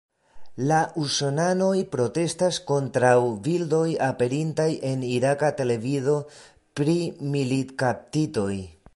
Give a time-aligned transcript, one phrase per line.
[0.69, 3.11] La usonanoj protestas kontraŭ
[3.47, 6.15] bildoj aperintaj en iraka televido
[6.81, 6.97] pri
[7.35, 8.49] militkaptitoj.